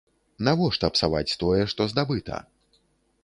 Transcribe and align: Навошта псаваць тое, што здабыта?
Навошта 0.45 0.89
псаваць 0.95 1.35
тое, 1.43 1.61
што 1.73 1.87
здабыта? 1.91 2.39